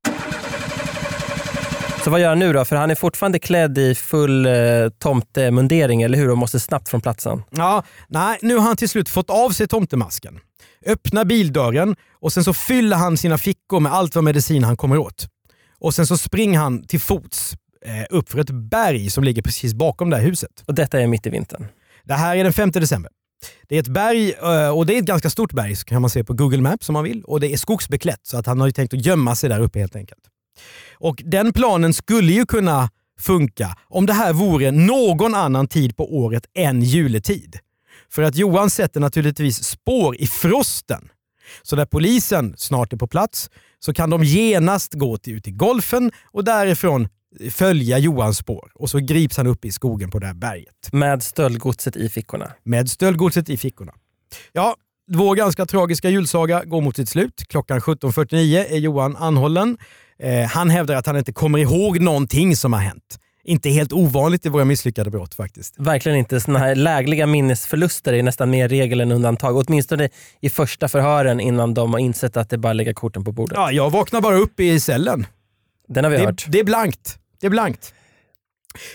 Så 2.03 2.09
vad 2.09 2.19
gör 2.19 2.29
han 2.29 2.39
nu 2.39 2.53
då? 2.53 2.65
För 2.65 2.75
han 2.75 2.91
är 2.91 2.95
fortfarande 2.95 3.39
klädd 3.39 3.77
i 3.77 3.95
full 3.95 4.45
eh, 4.45 4.53
tomtemundering, 4.99 6.01
eller 6.01 6.17
hur? 6.17 6.31
Och 6.31 6.37
måste 6.37 6.59
snabbt 6.59 6.89
från 6.89 7.01
platsen. 7.01 7.43
Ja, 7.49 7.83
nej, 8.07 8.39
nu 8.41 8.55
har 8.55 8.61
han 8.61 8.75
till 8.77 8.89
slut 8.89 9.09
fått 9.09 9.29
av 9.29 9.49
sig 9.49 9.67
tomtemasken. 9.67 10.39
Öppnar 10.85 11.25
bildörren 11.25 11.95
och 12.21 12.33
sen 12.33 12.43
så 12.43 12.53
fyller 12.53 12.97
han 12.97 13.17
sina 13.17 13.37
fickor 13.37 13.79
med 13.79 13.93
allt 13.93 14.15
vad 14.15 14.23
medicin 14.23 14.63
han 14.63 14.77
kommer 14.77 14.97
åt. 14.97 15.27
Och 15.79 15.93
sen 15.93 16.07
så 16.07 16.17
springer 16.17 16.59
han 16.59 16.87
till 16.87 16.99
fots 16.99 17.53
eh, 17.85 18.05
upp 18.09 18.29
för 18.29 18.39
ett 18.39 18.49
berg 18.49 19.09
som 19.09 19.23
ligger 19.23 19.41
precis 19.41 19.73
bakom 19.73 20.09
det 20.09 20.17
här 20.17 20.23
huset. 20.23 20.63
Och 20.67 20.75
detta 20.75 21.01
är 21.01 21.07
mitt 21.07 21.25
i 21.25 21.29
vintern. 21.29 21.67
Det 22.03 22.13
här 22.13 22.35
är 22.35 22.43
den 22.43 22.53
5 22.53 22.71
december. 22.71 23.11
Det 23.67 23.75
är 23.75 23.79
ett 23.79 23.87
berg 23.87 24.33
eh, 24.33 24.77
och 24.77 24.85
det 24.85 24.95
är 24.95 24.99
ett 24.99 25.05
ganska 25.05 25.29
stort 25.29 25.53
berg 25.53 25.75
så 25.75 25.85
kan 25.85 26.01
man 26.01 26.09
se 26.09 26.23
på 26.23 26.33
Google 26.33 26.61
Maps 26.61 26.89
om 26.89 26.93
man 26.93 27.03
vill. 27.03 27.23
Och 27.23 27.39
det 27.39 27.53
är 27.53 27.57
skogsbeklätt 27.57 28.21
så 28.23 28.37
att 28.37 28.45
han 28.45 28.61
har 28.61 28.71
tänkt 28.71 28.93
att 28.93 29.05
gömma 29.05 29.35
sig 29.35 29.49
där 29.49 29.59
uppe 29.59 29.79
helt 29.79 29.95
enkelt. 29.95 30.21
Och 30.93 31.21
den 31.25 31.53
planen 31.53 31.93
skulle 31.93 32.31
ju 32.31 32.45
kunna 32.45 32.89
funka 33.19 33.75
om 33.87 34.05
det 34.05 34.13
här 34.13 34.33
vore 34.33 34.71
någon 34.71 35.35
annan 35.35 35.67
tid 35.67 35.97
på 35.97 36.15
året 36.17 36.43
än 36.53 36.81
juletid. 36.81 37.59
För 38.09 38.21
att 38.21 38.35
Johan 38.35 38.69
sätter 38.69 38.99
naturligtvis 38.99 39.63
spår 39.63 40.15
i 40.15 40.27
frosten. 40.27 41.09
Så 41.61 41.75
när 41.75 41.85
polisen 41.85 42.53
snart 42.57 42.93
är 42.93 42.97
på 42.97 43.07
plats 43.07 43.49
så 43.79 43.93
kan 43.93 44.09
de 44.09 44.23
genast 44.23 44.93
gå 44.93 45.17
till, 45.17 45.33
ut 45.33 45.47
i 45.47 45.51
golfen 45.51 46.11
och 46.31 46.43
därifrån 46.43 47.07
följa 47.49 47.97
Johans 47.97 48.37
spår 48.37 48.71
och 48.75 48.89
så 48.89 48.99
grips 48.99 49.37
han 49.37 49.47
upp 49.47 49.65
i 49.65 49.71
skogen 49.71 50.11
på 50.11 50.19
det 50.19 50.27
här 50.27 50.33
berget. 50.33 50.91
Med 50.91 51.23
stöldgodset 51.23 51.95
i 51.95 52.09
fickorna. 52.09 52.51
Med 52.63 52.89
stöldgodset 52.89 53.49
i 53.49 53.57
fickorna. 53.57 53.93
Ja, 54.51 54.75
vår 55.07 55.35
ganska 55.35 55.65
tragiska 55.65 56.09
julsaga 56.09 56.63
går 56.63 56.81
mot 56.81 56.95
sitt 56.95 57.09
slut. 57.09 57.43
Klockan 57.49 57.79
17.49 57.79 58.65
är 58.69 58.77
Johan 58.77 59.15
anhållen. 59.15 59.77
Eh, 60.21 60.45
han 60.47 60.69
hävdar 60.69 60.95
att 60.95 61.05
han 61.05 61.17
inte 61.17 61.33
kommer 61.33 61.59
ihåg 61.59 61.99
någonting 61.99 62.55
som 62.55 62.73
har 62.73 62.79
hänt. 62.79 63.17
Inte 63.43 63.69
helt 63.69 63.93
ovanligt 63.93 64.45
i 64.45 64.49
våra 64.49 64.65
misslyckade 64.65 65.09
brott 65.09 65.33
faktiskt. 65.33 65.75
Verkligen 65.77 66.17
inte. 66.17 66.41
Såna 66.41 66.59
här 66.59 66.75
lägliga 66.75 67.25
minnesförluster 67.27 68.13
är 68.13 68.23
nästan 68.23 68.49
mer 68.49 68.69
regel 68.69 69.01
än 69.01 69.11
undantag. 69.11 69.57
Åtminstone 69.57 70.09
i 70.41 70.49
första 70.49 70.87
förhören 70.87 71.39
innan 71.39 71.73
de 71.73 71.91
har 71.93 71.99
insett 71.99 72.37
att 72.37 72.49
det 72.49 72.57
bara 72.57 72.73
lägga 72.73 72.93
korten 72.93 73.23
på 73.23 73.31
bordet. 73.31 73.57
Ja, 73.57 73.71
jag 73.71 73.89
vaknar 73.89 74.21
bara 74.21 74.35
upp 74.35 74.59
i 74.59 74.79
cellen. 74.79 75.25
Den 75.87 76.03
har 76.03 76.11
vi 76.11 76.17
Det, 76.17 76.25
hört. 76.25 76.45
det 76.47 76.59
är 76.59 76.63
blankt. 76.63 77.17
Det 77.39 77.47
är 77.47 77.51
blankt. 77.51 77.93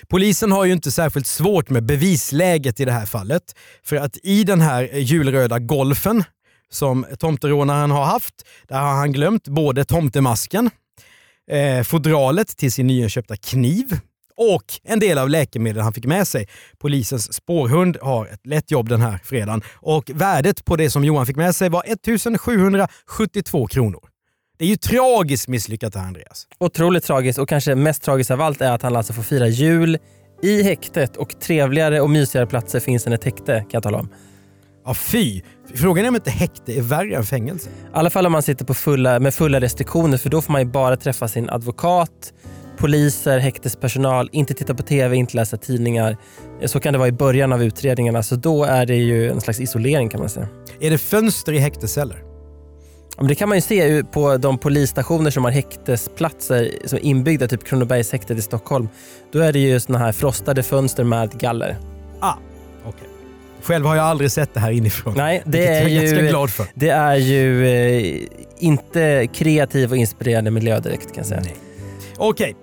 Polisen 0.08 0.52
har 0.52 0.64
ju 0.64 0.72
inte 0.72 0.90
särskilt 0.90 1.26
svårt 1.26 1.70
med 1.70 1.84
bevisläget 1.84 2.80
i 2.80 2.84
det 2.84 2.92
här 2.92 3.06
fallet. 3.06 3.42
För 3.84 3.96
att 3.96 4.16
i 4.22 4.44
den 4.44 4.60
här 4.60 4.82
julröda 4.96 5.58
golfen 5.58 6.24
som 6.70 7.06
tomterånaren 7.18 7.90
har 7.90 8.04
haft, 8.04 8.34
där 8.68 8.80
har 8.80 8.94
han 8.94 9.12
glömt 9.12 9.48
både 9.48 9.84
tomtemasken, 9.84 10.70
eh, 11.50 11.82
fodralet 11.82 12.56
till 12.56 12.72
sin 12.72 12.86
nyinköpta 12.86 13.36
kniv 13.36 13.98
och 14.36 14.64
en 14.84 15.00
del 15.00 15.18
av 15.18 15.30
läkemedel 15.30 15.82
han 15.82 15.92
fick 15.92 16.06
med 16.06 16.28
sig. 16.28 16.48
Polisens 16.78 17.34
spårhund 17.34 17.96
har 18.02 18.26
ett 18.26 18.46
lätt 18.46 18.70
jobb 18.70 18.88
den 18.88 19.00
här 19.00 19.20
fredagen 19.24 19.62
och 19.74 20.10
värdet 20.14 20.64
på 20.64 20.76
det 20.76 20.90
som 20.90 21.04
Johan 21.04 21.26
fick 21.26 21.36
med 21.36 21.54
sig 21.54 21.68
var 21.68 21.82
1772 21.86 23.66
kronor. 23.66 24.00
Det 24.58 24.64
är 24.64 24.68
ju 24.68 24.76
tragiskt 24.76 25.48
misslyckat 25.48 25.92
det 25.92 25.98
här 25.98 26.06
Andreas. 26.06 26.46
Otroligt 26.58 27.04
tragiskt 27.04 27.38
och 27.38 27.48
kanske 27.48 27.74
mest 27.74 28.02
tragiskt 28.02 28.30
av 28.30 28.40
allt 28.40 28.60
är 28.60 28.72
att 28.72 28.82
han 28.82 28.96
alltså 28.96 29.12
får 29.12 29.22
fira 29.22 29.48
jul 29.48 29.98
i 30.42 30.62
häktet 30.62 31.16
och 31.16 31.40
trevligare 31.40 32.00
och 32.00 32.10
mysigare 32.10 32.46
platser 32.46 32.80
finns 32.80 33.06
än 33.06 33.12
ett 33.12 33.24
häkte 33.24 33.60
kan 33.60 33.68
jag 33.72 33.82
tala 33.82 33.98
om. 33.98 34.08
Ja 34.86 34.94
fy! 34.94 35.42
Frågan 35.74 36.04
är 36.04 36.08
om 36.08 36.14
inte 36.14 36.30
häkte 36.30 36.78
är 36.78 36.82
värre 36.82 37.16
än 37.16 37.24
fängelse. 37.24 37.70
I 37.70 37.72
alla 37.92 38.10
fall 38.10 38.26
om 38.26 38.32
man 38.32 38.42
sitter 38.42 38.64
på 38.64 38.74
fulla, 38.74 39.20
med 39.20 39.34
fulla 39.34 39.60
restriktioner 39.60 40.18
för 40.18 40.30
då 40.30 40.42
får 40.42 40.52
man 40.52 40.60
ju 40.60 40.68
bara 40.68 40.96
träffa 40.96 41.28
sin 41.28 41.50
advokat, 41.50 42.32
poliser, 42.76 43.38
häktespersonal, 43.38 44.28
inte 44.32 44.54
titta 44.54 44.74
på 44.74 44.82
TV, 44.82 45.16
inte 45.16 45.36
läsa 45.36 45.56
tidningar. 45.56 46.16
Så 46.66 46.80
kan 46.80 46.92
det 46.92 46.98
vara 46.98 47.08
i 47.08 47.12
början 47.12 47.52
av 47.52 47.62
utredningarna 47.62 48.22
så 48.22 48.36
då 48.36 48.64
är 48.64 48.86
det 48.86 48.96
ju 48.96 49.30
en 49.30 49.40
slags 49.40 49.60
isolering 49.60 50.08
kan 50.08 50.20
man 50.20 50.28
säga. 50.28 50.48
Är 50.80 50.90
det 50.90 50.98
fönster 50.98 51.52
i 51.52 51.58
häktesceller? 51.58 52.22
Ja, 53.16 53.22
men 53.22 53.28
Det 53.28 53.34
kan 53.34 53.48
man 53.48 53.58
ju 53.58 53.62
se 53.62 54.04
på 54.04 54.36
de 54.36 54.58
polisstationer 54.58 55.30
som 55.30 55.44
har 55.44 55.50
häktesplatser 55.50 56.70
som 56.84 56.98
är 56.98 57.02
inbyggda, 57.02 57.48
typ 57.48 57.64
Kronobergshäktet 57.64 58.38
i 58.38 58.42
Stockholm. 58.42 58.88
Då 59.32 59.38
är 59.38 59.52
det 59.52 59.58
ju 59.58 59.80
såna 59.80 59.98
här 59.98 60.12
frostade 60.12 60.62
fönster 60.62 61.04
med 61.04 61.40
galler. 61.40 61.76
Ah, 62.20 62.34
okej. 62.84 63.08
Själv 63.66 63.86
har 63.86 63.96
jag 63.96 64.04
aldrig 64.04 64.30
sett 64.30 64.54
det 64.54 64.60
här 64.60 64.70
inifrån. 64.70 65.14
Nej, 65.16 65.42
det 65.46 65.66
är 65.66 65.82
jag 65.82 65.90
är 65.90 66.00
ganska 66.00 66.22
ju, 66.22 66.28
glad 66.28 66.50
för. 66.50 66.66
det 66.74 66.88
är 66.88 67.16
ju 67.16 67.66
eh, 67.66 68.22
inte 68.58 69.26
kreativ 69.34 69.90
och 69.90 69.96
inspirerande 69.96 70.50
miljö 70.50 70.80
direkt 70.80 71.06
kan 71.06 71.16
jag 71.16 71.26
säga. 71.26 71.40
Nej. 71.40 71.56
Okej, 72.16 72.56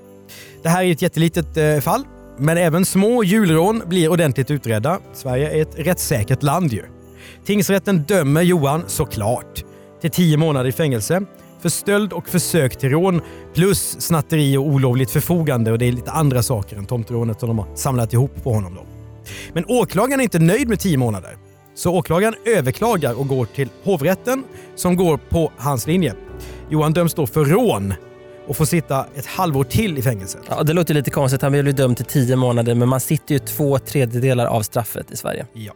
det 0.63 0.69
här 0.69 0.83
är 0.83 0.91
ett 0.91 1.01
jättelitet 1.01 1.57
eh, 1.57 1.79
fall. 1.79 2.03
Men 2.37 2.57
även 2.57 2.85
små 2.85 3.23
julrån 3.23 3.81
blir 3.85 4.09
ordentligt 4.09 4.51
utredda. 4.51 4.99
Sverige 5.13 5.49
är 5.49 5.61
ett 5.61 5.75
rättssäkert 5.77 6.43
land 6.43 6.73
ju. 6.73 6.83
Tingsrätten 7.45 8.03
dömer 8.03 8.41
Johan, 8.41 8.83
såklart, 8.87 9.63
till 10.01 10.11
10 10.11 10.37
månader 10.37 10.69
i 10.69 10.71
fängelse 10.71 11.21
för 11.61 11.69
stöld 11.69 12.13
och 12.13 12.29
försök 12.29 12.75
till 12.75 12.89
rån 12.89 13.21
plus 13.53 14.01
snatteri 14.01 14.57
och 14.57 14.67
olovligt 14.67 15.11
förfogande 15.11 15.71
och 15.71 15.77
det 15.77 15.85
är 15.85 15.91
lite 15.91 16.11
andra 16.11 16.43
saker 16.43 16.77
än 16.77 16.85
tomterånet 16.85 17.39
som 17.39 17.49
de 17.49 17.59
har 17.59 17.75
samlat 17.75 18.13
ihop 18.13 18.43
på 18.43 18.53
honom. 18.53 18.75
Då. 18.75 18.92
Men 19.53 19.65
åklagaren 19.67 20.19
är 20.19 20.23
inte 20.23 20.39
nöjd 20.39 20.69
med 20.69 20.79
10 20.79 20.97
månader. 20.97 21.37
Så 21.75 21.93
åklagaren 21.93 22.35
överklagar 22.45 23.19
och 23.19 23.27
går 23.27 23.45
till 23.45 23.69
hovrätten 23.83 24.43
som 24.75 24.95
går 24.95 25.17
på 25.17 25.51
hans 25.57 25.87
linje. 25.87 26.13
Johan 26.69 26.93
döms 26.93 27.13
då 27.13 27.27
för 27.27 27.45
rån 27.45 27.93
och 28.47 28.57
får 28.57 28.65
sitta 28.65 29.05
ett 29.15 29.25
halvår 29.25 29.63
till 29.63 29.97
i 29.97 30.01
fängelset. 30.01 30.41
Ja, 30.49 30.63
det 30.63 30.73
låter 30.73 30.93
lite 30.93 31.09
konstigt, 31.09 31.41
han 31.41 31.51
vill 31.51 31.63
bli 31.63 31.71
dömd 31.71 31.97
till 31.97 32.05
10 32.05 32.35
månader 32.35 32.75
men 32.75 32.89
man 32.89 32.99
sitter 32.99 33.33
ju 33.33 33.39
två 33.39 33.79
tredjedelar 33.79 34.45
av 34.45 34.61
straffet 34.61 35.11
i 35.11 35.15
Sverige. 35.15 35.45
Ja. 35.53 35.73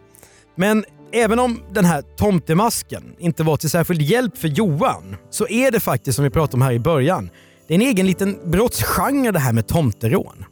Men 0.55 0.85
även 1.11 1.39
om 1.39 1.63
den 1.73 1.85
här 1.85 2.01
tomtemasken 2.01 3.03
inte 3.19 3.43
var 3.43 3.57
till 3.57 3.69
särskild 3.69 4.01
hjälp 4.01 4.37
för 4.37 4.47
Johan 4.47 5.15
så 5.29 5.47
är 5.47 5.71
det 5.71 5.79
faktiskt, 5.79 6.15
som 6.15 6.23
vi 6.23 6.29
pratade 6.29 6.55
om 6.55 6.61
här 6.61 6.71
i 6.71 6.79
början, 6.79 7.29
det 7.67 7.73
är 7.73 7.75
en 7.75 7.87
egen 7.87 8.05
liten 8.05 8.37
brottsgenre 8.45 9.31
det 9.31 9.39
här 9.39 9.53
med 9.53 9.67
tomterån. 9.67 10.45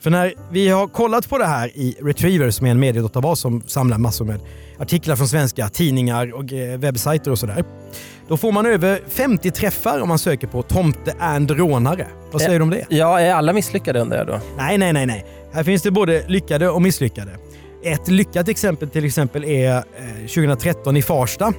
För 0.00 0.10
när 0.10 0.34
vi 0.50 0.68
har 0.68 0.86
kollat 0.86 1.28
på 1.28 1.38
det 1.38 1.46
här 1.46 1.68
i 1.68 1.96
Retriever 2.02 2.50
som 2.50 2.66
är 2.66 2.70
en 2.70 2.80
mediedatabas 2.80 3.40
som 3.40 3.62
samlar 3.66 3.98
massor 3.98 4.24
med 4.24 4.40
artiklar 4.78 5.16
från 5.16 5.28
svenska 5.28 5.68
tidningar 5.68 6.34
och 6.34 6.52
eh, 6.52 6.78
webbsajter 6.78 7.30
och 7.30 7.38
sådär. 7.38 7.64
Då 8.28 8.36
får 8.36 8.52
man 8.52 8.66
över 8.66 9.00
50 9.08 9.50
träffar 9.50 10.00
om 10.00 10.08
man 10.08 10.18
söker 10.18 10.46
på 10.46 10.62
tomte 10.62 11.14
and 11.18 11.50
rånare. 11.50 12.06
Vad 12.32 12.42
säger 12.42 12.58
du 12.58 12.62
om 12.62 12.70
det? 12.70 12.86
Ja, 12.88 13.20
är 13.20 13.34
alla 13.34 13.52
misslyckade 13.52 14.00
undrar 14.00 14.18
jag 14.18 14.26
då? 14.26 14.40
Nej, 14.56 14.78
nej, 14.78 14.92
nej, 14.92 15.06
nej. 15.06 15.24
Här 15.52 15.64
finns 15.64 15.82
det 15.82 15.90
både 15.90 16.24
lyckade 16.28 16.68
och 16.68 16.82
misslyckade. 16.82 17.30
Ett 17.84 18.08
lyckat 18.08 18.48
exempel 18.48 18.88
till 18.88 19.04
exempel 19.04 19.44
är 19.44 19.76
eh, 19.76 19.82
2013 20.20 20.96
i 20.96 21.02
Farsta. 21.02 21.52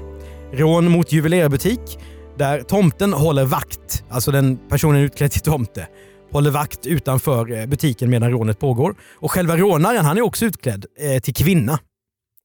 Rån 0.54 0.92
mot 0.92 1.12
juvelerarbutik 1.12 2.00
där 2.38 2.62
tomten 2.62 3.14
håller 3.14 3.46
vakt, 3.46 4.04
alltså 4.10 4.32
den 4.32 4.60
personen 4.70 5.02
utklädd 5.02 5.32
till 5.32 5.42
tomte, 5.42 5.88
håller 6.32 6.52
vakt 6.52 6.86
utanför 6.86 7.52
eh, 7.52 7.66
butiken 7.66 8.10
medan 8.10 8.32
rånet 8.32 8.60
pågår. 8.60 8.96
Och 9.14 9.32
själva 9.32 9.58
rånaren 9.58 10.06
han 10.06 10.18
är 10.18 10.22
också 10.22 10.46
utklädd 10.46 10.86
eh, 11.00 11.22
till 11.22 11.34
kvinna. 11.34 11.80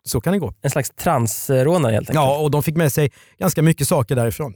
Så 0.07 0.21
kan 0.21 0.33
det 0.33 0.39
gå. 0.39 0.55
En 0.63 0.71
slags 0.71 0.91
transrånare 0.91 1.93
helt 1.93 2.11
enkelt. 2.11 2.15
Ja, 2.15 2.39
och 2.39 2.51
de 2.51 2.63
fick 2.63 2.77
med 2.77 2.93
sig 2.93 3.13
ganska 3.39 3.63
mycket 3.63 3.89
saker 3.89 4.17
därifrån. 4.17 4.55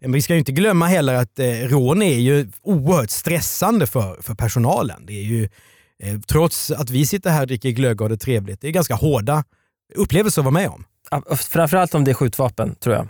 Men 0.00 0.12
vi 0.12 0.22
ska 0.22 0.32
ju 0.32 0.38
inte 0.38 0.52
glömma 0.52 0.86
heller 0.86 1.14
att 1.14 1.38
eh, 1.38 1.46
rån 1.46 2.02
är 2.02 2.18
ju 2.18 2.48
oerhört 2.62 3.10
stressande 3.10 3.86
för, 3.86 4.22
för 4.22 4.34
personalen. 4.34 5.06
Det 5.06 5.12
är 5.12 5.24
ju, 5.24 5.48
eh, 6.02 6.20
trots 6.20 6.70
att 6.70 6.90
vi 6.90 7.06
sitter 7.06 7.30
här 7.30 7.40
och 7.40 7.46
dricker 7.46 7.70
glögg 7.70 8.00
och 8.00 8.08
det 8.08 8.16
trevligt, 8.16 8.60
det 8.60 8.68
är 8.68 8.72
ganska 8.72 8.94
hårda 8.94 9.44
upplevelser 9.94 10.42
att 10.42 10.44
vara 10.44 10.52
med 10.52 10.68
om. 10.68 10.84
Framförallt 11.36 11.94
om 11.94 12.04
det 12.04 12.10
är 12.10 12.14
skjutvapen 12.14 12.74
tror 12.74 12.94
jag. 12.94 13.08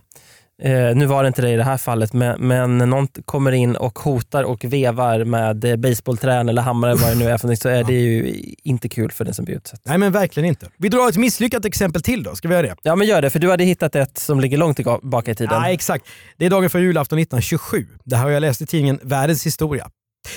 Eh, 0.62 0.96
nu 0.96 1.06
var 1.06 1.22
det 1.22 1.26
inte 1.26 1.42
det 1.42 1.50
i 1.50 1.56
det 1.56 1.62
här 1.64 1.76
fallet, 1.76 2.12
men, 2.12 2.48
men 2.48 2.78
någon 2.78 3.08
kommer 3.24 3.52
in 3.52 3.76
och 3.76 3.98
hotar 3.98 4.42
och 4.44 4.64
vevar 4.64 5.24
med 5.24 5.64
eh, 5.64 5.76
baseballträn 5.76 6.48
eller 6.48 6.62
hammare 6.62 6.94
vad 6.94 7.10
det 7.10 7.14
nu 7.14 7.24
är 7.24 7.38
för 7.38 7.54
så 7.54 7.68
är 7.68 7.84
det 7.84 7.92
ju 7.92 8.42
inte 8.62 8.88
kul 8.88 9.10
för 9.10 9.24
den 9.24 9.34
som 9.34 9.44
blir 9.44 9.56
utsatt. 9.56 9.80
Nej 9.84 9.98
men 9.98 10.12
verkligen 10.12 10.48
inte. 10.48 10.68
Vi 10.76 10.88
drar 10.88 11.08
ett 11.08 11.16
misslyckat 11.16 11.64
exempel 11.64 12.02
till 12.02 12.22
då, 12.22 12.34
ska 12.34 12.48
vi 12.48 12.54
göra 12.54 12.66
det? 12.66 12.76
Ja 12.82 12.96
men 12.96 13.06
gör 13.06 13.22
det, 13.22 13.30
för 13.30 13.38
du 13.38 13.50
hade 13.50 13.64
hittat 13.64 13.94
ett 13.94 14.18
som 14.18 14.40
ligger 14.40 14.58
långt 14.58 14.76
tillbaka 14.76 15.30
i 15.30 15.34
tiden. 15.34 15.62
Ja, 15.62 15.70
exakt. 15.70 16.06
Det 16.36 16.46
är 16.46 16.50
dagen 16.50 16.70
för 16.70 16.78
julafton 16.78 17.18
1927. 17.18 17.86
Det 18.04 18.16
här 18.16 18.24
har 18.24 18.30
jag 18.30 18.40
läst 18.40 18.60
i 18.60 18.66
tidningen 18.66 19.00
Världens 19.02 19.46
historia. 19.46 19.90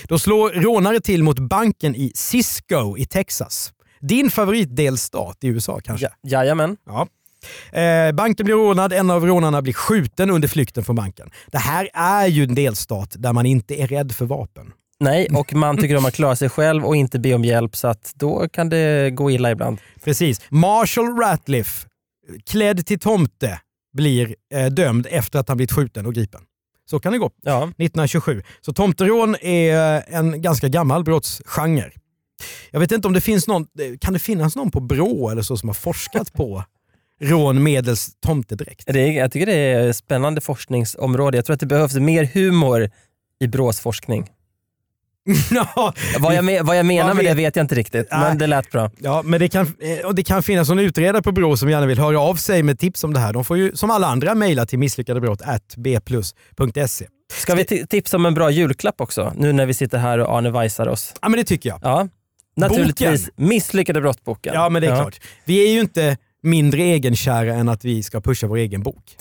Då 0.03 0.19
slår 0.19 0.49
rånare 0.49 0.99
till 0.99 1.23
mot 1.23 1.39
banken 1.39 1.95
i 1.95 2.11
Cisco 2.15 2.97
i 2.97 3.05
Texas. 3.05 3.71
Din 4.01 4.31
favoritdelstat 4.31 5.37
i 5.43 5.47
USA 5.47 5.79
kanske? 5.83 6.05
Ja, 6.21 6.29
jajamän. 6.29 6.77
Ja. 6.85 7.07
Eh, 7.71 8.11
banken 8.11 8.45
blir 8.45 8.55
rånad, 8.55 8.93
en 8.93 9.09
av 9.09 9.25
rånarna 9.25 9.61
blir 9.61 9.73
skjuten 9.73 10.29
under 10.29 10.47
flykten 10.47 10.83
från 10.83 10.95
banken. 10.95 11.29
Det 11.47 11.57
här 11.57 11.89
är 11.93 12.27
ju 12.27 12.43
en 12.43 12.55
delstat 12.55 13.15
där 13.17 13.33
man 13.33 13.45
inte 13.45 13.81
är 13.81 13.87
rädd 13.87 14.11
för 14.11 14.25
vapen. 14.25 14.71
Nej, 14.99 15.27
och 15.33 15.53
man 15.53 15.77
tycker 15.77 15.97
om 15.97 16.05
att 16.05 16.13
klara 16.13 16.35
sig 16.35 16.49
själv 16.49 16.85
och 16.85 16.95
inte 16.95 17.19
be 17.19 17.33
om 17.33 17.43
hjälp 17.45 17.75
så 17.75 17.87
att 17.87 18.11
då 18.15 18.49
kan 18.49 18.69
det 18.69 19.11
gå 19.11 19.31
illa 19.31 19.51
ibland. 19.51 19.77
Precis. 20.03 20.41
Marshall 20.49 21.17
Ratliff, 21.17 21.85
klädd 22.49 22.85
till 22.85 22.99
tomte, 22.99 23.59
blir 23.93 24.35
eh, 24.53 24.65
dömd 24.65 25.07
efter 25.09 25.39
att 25.39 25.47
han 25.47 25.57
blivit 25.57 25.71
skjuten 25.71 26.05
och 26.05 26.13
gripen. 26.13 26.41
Så 26.89 26.99
kan 26.99 27.11
det 27.11 27.17
gå. 27.19 27.31
Ja. 27.41 27.63
1927. 27.63 28.43
Så 28.61 28.73
tomterån 28.73 29.35
är 29.41 29.97
eh, 29.97 30.17
en 30.17 30.41
ganska 30.41 30.67
gammal 30.67 31.03
brottsgenre. 31.03 31.91
Jag 32.71 32.79
vet 32.79 32.91
inte 32.91 33.07
om 33.07 33.13
det 33.13 33.21
finns 33.21 33.47
någon, 33.47 33.67
kan 34.01 34.13
det 34.13 34.19
finnas 34.19 34.55
någon 34.55 34.71
på 34.71 34.79
Brå 34.79 35.29
eller 35.29 35.41
så 35.41 35.57
som 35.57 35.69
har 35.69 35.73
forskat 35.73 36.33
på 36.33 36.63
rån 37.21 37.63
medels 37.63 38.09
tomtedräkt? 38.25 38.83
Det 38.87 38.99
är, 38.99 39.11
jag 39.11 39.31
tycker 39.31 39.45
det 39.45 39.53
är 39.53 39.89
ett 39.89 39.95
spännande 39.95 40.41
forskningsområde. 40.41 41.37
Jag 41.37 41.45
tror 41.45 41.53
att 41.53 41.59
det 41.59 41.65
behövs 41.65 41.95
mer 41.95 42.23
humor 42.33 42.89
i 43.39 43.47
Brås 43.47 43.79
forskning. 43.79 44.27
ja, 45.51 45.93
Vad 46.19 46.35
jag, 46.35 46.45
me- 46.45 46.63
vad 46.63 46.77
jag 46.77 46.85
menar 46.85 47.13
med 47.13 47.25
det 47.25 47.29
vet- 47.29 47.37
vet 47.37 47.55
jag 47.55 47.63
inte 47.63 47.75
riktigt, 47.75 48.07
Nej. 48.11 48.19
men 48.19 48.37
det 48.37 48.47
lät 48.47 48.71
bra. 48.71 48.91
Ja, 48.99 49.21
men 49.25 49.39
det 49.39 49.49
kan, 49.49 49.73
eh, 49.79 50.05
och 50.05 50.15
det 50.15 50.23
kan 50.23 50.43
finnas 50.43 50.69
någon 50.69 50.79
utredare 50.79 51.21
på 51.21 51.31
Brå 51.31 51.57
som 51.57 51.69
gärna 51.69 51.85
vill 51.85 51.99
höra 51.99 52.19
av 52.19 52.35
sig 52.35 52.63
med 52.63 52.79
tips 52.79 53.03
om 53.03 53.13
det 53.13 53.19
här. 53.19 53.33
De 53.33 53.45
får 53.45 53.57
ju 53.57 53.75
som 53.75 53.91
alla 53.91 54.07
andra 54.07 54.35
mejla 54.35 54.65
till 54.65 54.79
misslyckadebrott.bplus.se. 54.79 57.07
Ska 57.33 57.55
vi 57.55 57.63
ti- 57.63 57.87
tipsa 57.87 58.17
om 58.17 58.25
en 58.25 58.33
bra 58.33 58.51
julklapp 58.51 59.01
också, 59.01 59.33
nu 59.37 59.53
när 59.53 59.65
vi 59.65 59.73
sitter 59.73 59.97
här 59.97 60.17
och 60.19 60.37
Arne 60.37 60.49
Weissar 60.51 60.87
oss? 60.87 61.13
Ja, 61.21 61.29
men 61.29 61.37
det 61.39 61.43
tycker 61.43 61.69
jag. 61.69 61.79
Ja, 61.83 62.07
naturligtvis 62.55 63.29
Misslyckade 63.35 64.01
brottboken. 64.01 64.53
Ja, 64.53 64.69
men 64.69 64.81
det 64.81 64.87
är 64.87 64.95
klart. 64.95 65.19
Vi 65.45 65.67
är 65.67 65.71
ju 65.73 65.79
inte 65.79 66.17
mindre 66.43 66.81
egenkära 66.81 67.53
än 67.53 67.69
att 67.69 67.85
vi 67.85 68.03
ska 68.03 68.21
pusha 68.21 68.47
vår 68.47 68.57
egen 68.57 68.83
bok. 68.83 69.15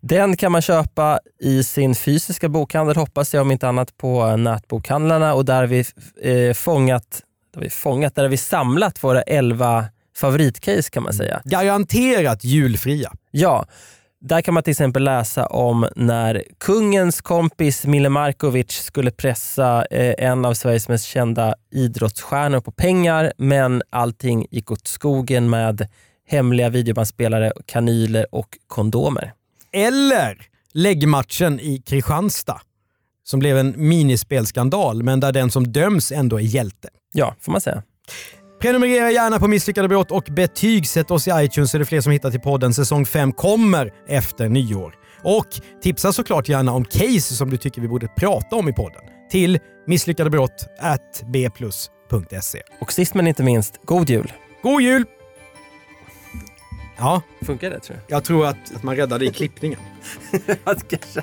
Den 0.00 0.36
kan 0.36 0.52
man 0.52 0.62
köpa 0.62 1.20
i 1.40 1.64
sin 1.64 1.94
fysiska 1.94 2.48
bokhandel 2.48 2.96
hoppas 2.96 3.34
jag, 3.34 3.40
om 3.40 3.50
inte 3.50 3.68
annat 3.68 3.96
på 3.96 4.36
nätbokhandlarna 4.36 5.34
och 5.34 5.44
där 5.44 5.56
har 5.56 5.66
vi 5.66 5.84
eh, 6.22 6.54
fångat, 6.54 7.22
där 7.54 7.60
har 7.60 7.64
vi 7.64 7.70
fångat, 7.70 8.14
där 8.14 8.22
har 8.22 8.30
vi 8.30 8.36
samlat 8.36 9.04
våra 9.04 9.22
11 9.22 9.84
favoritcase 10.16 10.90
kan 10.90 11.02
man 11.02 11.12
säga. 11.12 11.42
Garanterat 11.44 12.44
julfria. 12.44 13.12
Ja, 13.30 13.66
där 14.20 14.40
kan 14.40 14.54
man 14.54 14.62
till 14.62 14.70
exempel 14.70 15.04
läsa 15.04 15.46
om 15.46 15.88
när 15.96 16.42
kungens 16.60 17.20
kompis 17.20 17.86
Mille 17.86 18.08
Markovic 18.08 18.70
skulle 18.70 19.10
pressa 19.10 19.86
eh, 19.90 20.14
en 20.18 20.44
av 20.44 20.54
Sveriges 20.54 20.88
mest 20.88 21.04
kända 21.04 21.54
idrottsstjärnor 21.70 22.60
på 22.60 22.72
pengar 22.72 23.32
men 23.36 23.82
allting 23.90 24.46
gick 24.50 24.70
åt 24.70 24.86
skogen 24.86 25.50
med 25.50 25.88
hemliga 26.32 26.68
videobandspelare, 26.68 27.52
kanyler 27.66 28.26
och 28.32 28.48
kondomer. 28.66 29.32
Eller 29.72 30.38
läggmatchen 30.72 31.60
i 31.60 31.82
Kristianstad 31.86 32.60
som 33.24 33.40
blev 33.40 33.58
en 33.58 33.74
minispelskandal 33.76 35.02
men 35.02 35.20
där 35.20 35.32
den 35.32 35.50
som 35.50 35.72
döms 35.72 36.12
ändå 36.12 36.36
är 36.36 36.42
hjälte. 36.42 36.88
Ja, 37.12 37.36
får 37.40 37.52
man 37.52 37.60
säga. 37.60 37.82
Prenumerera 38.60 39.10
gärna 39.10 39.38
på 39.38 39.48
Misslyckade 39.48 39.88
brott 39.88 40.10
och 40.10 40.24
betygsätt 40.30 41.10
oss 41.10 41.28
i 41.28 41.30
iTunes 41.34 41.70
så 41.70 41.76
är 41.76 41.78
det 41.78 41.84
fler 41.84 42.00
som 42.00 42.12
hittar 42.12 42.30
till 42.30 42.40
podden. 42.40 42.74
Säsong 42.74 43.06
5 43.06 43.32
kommer 43.32 43.92
efter 44.08 44.48
nyår. 44.48 44.94
Och 45.22 45.46
tipsa 45.82 46.12
såklart 46.12 46.48
gärna 46.48 46.72
om 46.72 46.84
case 46.84 47.34
som 47.34 47.50
du 47.50 47.56
tycker 47.56 47.80
vi 47.80 47.88
borde 47.88 48.08
prata 48.08 48.56
om 48.56 48.68
i 48.68 48.72
podden 48.72 49.02
till 49.30 49.58
misslyckadebrott@bplus.se. 49.86 52.62
Och 52.80 52.92
sist 52.92 53.14
men 53.14 53.26
inte 53.26 53.42
minst, 53.42 53.80
god 53.84 54.10
jul! 54.10 54.32
God 54.62 54.82
jul! 54.82 55.04
Ja, 57.02 57.22
Funkar 57.40 57.70
det 57.70 57.80
tror 57.80 57.98
jag 58.08 58.24
tror 58.24 58.46
att, 58.46 58.74
att 58.76 58.82
man 58.82 58.96
räddade 58.96 59.24
i 59.24 59.30
klippningen. 59.32 59.78
jag? 60.64 60.88
Kanske. 60.88 61.22